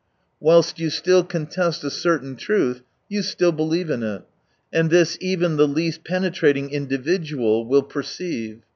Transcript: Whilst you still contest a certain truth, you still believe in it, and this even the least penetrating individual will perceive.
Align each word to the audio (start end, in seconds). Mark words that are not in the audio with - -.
Whilst 0.39 0.79
you 0.79 0.89
still 0.89 1.23
contest 1.23 1.83
a 1.83 1.91
certain 1.91 2.35
truth, 2.35 2.81
you 3.07 3.21
still 3.21 3.51
believe 3.51 3.91
in 3.91 4.01
it, 4.01 4.23
and 4.73 4.89
this 4.89 5.15
even 5.21 5.57
the 5.57 5.67
least 5.67 6.03
penetrating 6.03 6.71
individual 6.71 7.67
will 7.67 7.83
perceive. 7.83 8.61